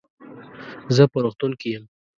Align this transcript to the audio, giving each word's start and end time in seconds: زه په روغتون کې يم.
زه 0.95 1.03
په 1.11 1.17
روغتون 1.23 1.51
کې 1.59 1.67
يم. 1.75 1.83